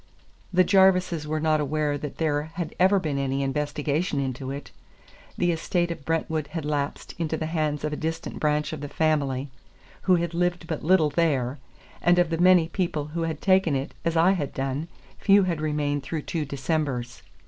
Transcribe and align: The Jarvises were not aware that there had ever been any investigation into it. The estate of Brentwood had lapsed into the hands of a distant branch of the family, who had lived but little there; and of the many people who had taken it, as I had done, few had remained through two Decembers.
The 0.51 0.63
Jarvises 0.63 1.27
were 1.27 1.39
not 1.39 1.61
aware 1.61 1.95
that 1.95 2.17
there 2.17 2.41
had 2.55 2.73
ever 2.79 2.97
been 2.97 3.19
any 3.19 3.43
investigation 3.43 4.19
into 4.19 4.49
it. 4.49 4.71
The 5.37 5.51
estate 5.51 5.91
of 5.91 6.05
Brentwood 6.05 6.47
had 6.47 6.65
lapsed 6.65 7.13
into 7.19 7.37
the 7.37 7.45
hands 7.45 7.83
of 7.83 7.93
a 7.93 7.95
distant 7.95 8.39
branch 8.39 8.73
of 8.73 8.81
the 8.81 8.89
family, 8.89 9.51
who 10.01 10.15
had 10.15 10.33
lived 10.33 10.65
but 10.65 10.83
little 10.83 11.11
there; 11.11 11.59
and 12.01 12.17
of 12.17 12.31
the 12.31 12.39
many 12.39 12.67
people 12.67 13.09
who 13.13 13.21
had 13.29 13.41
taken 13.41 13.75
it, 13.75 13.93
as 14.03 14.17
I 14.17 14.31
had 14.31 14.55
done, 14.55 14.87
few 15.19 15.43
had 15.43 15.61
remained 15.61 16.01
through 16.01 16.23
two 16.23 16.45
Decembers. 16.45 17.21